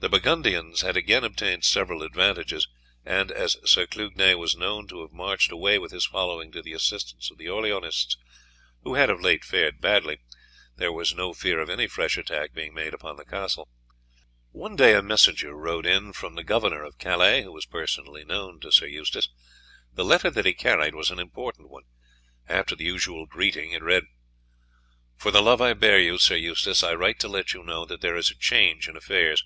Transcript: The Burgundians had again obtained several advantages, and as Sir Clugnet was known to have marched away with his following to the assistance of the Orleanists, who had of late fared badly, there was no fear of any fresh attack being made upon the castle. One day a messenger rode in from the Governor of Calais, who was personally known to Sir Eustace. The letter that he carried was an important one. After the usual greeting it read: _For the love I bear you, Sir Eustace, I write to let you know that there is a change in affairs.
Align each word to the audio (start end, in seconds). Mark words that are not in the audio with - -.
The 0.00 0.08
Burgundians 0.08 0.82
had 0.82 0.96
again 0.96 1.24
obtained 1.24 1.64
several 1.64 2.04
advantages, 2.04 2.68
and 3.04 3.32
as 3.32 3.56
Sir 3.68 3.84
Clugnet 3.84 4.38
was 4.38 4.54
known 4.56 4.86
to 4.86 5.00
have 5.00 5.10
marched 5.10 5.50
away 5.50 5.76
with 5.80 5.90
his 5.90 6.06
following 6.06 6.52
to 6.52 6.62
the 6.62 6.72
assistance 6.72 7.32
of 7.32 7.36
the 7.36 7.46
Orleanists, 7.48 8.16
who 8.84 8.94
had 8.94 9.10
of 9.10 9.20
late 9.20 9.44
fared 9.44 9.80
badly, 9.80 10.18
there 10.76 10.92
was 10.92 11.16
no 11.16 11.34
fear 11.34 11.58
of 11.58 11.68
any 11.68 11.88
fresh 11.88 12.16
attack 12.16 12.54
being 12.54 12.72
made 12.74 12.94
upon 12.94 13.16
the 13.16 13.24
castle. 13.24 13.68
One 14.52 14.76
day 14.76 14.94
a 14.94 15.02
messenger 15.02 15.52
rode 15.52 15.84
in 15.84 16.12
from 16.12 16.36
the 16.36 16.44
Governor 16.44 16.84
of 16.84 16.96
Calais, 16.98 17.42
who 17.42 17.50
was 17.52 17.66
personally 17.66 18.24
known 18.24 18.60
to 18.60 18.70
Sir 18.70 18.86
Eustace. 18.86 19.28
The 19.92 20.04
letter 20.04 20.30
that 20.30 20.46
he 20.46 20.54
carried 20.54 20.94
was 20.94 21.10
an 21.10 21.18
important 21.18 21.70
one. 21.70 21.86
After 22.48 22.76
the 22.76 22.84
usual 22.84 23.26
greeting 23.26 23.72
it 23.72 23.82
read: 23.82 24.04
_For 25.20 25.32
the 25.32 25.42
love 25.42 25.60
I 25.60 25.72
bear 25.72 25.98
you, 25.98 26.18
Sir 26.18 26.36
Eustace, 26.36 26.84
I 26.84 26.94
write 26.94 27.18
to 27.18 27.28
let 27.28 27.52
you 27.52 27.64
know 27.64 27.84
that 27.84 28.00
there 28.00 28.14
is 28.16 28.30
a 28.30 28.38
change 28.38 28.88
in 28.88 28.96
affairs. 28.96 29.42